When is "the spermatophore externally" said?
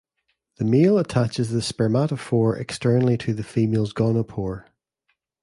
1.51-3.19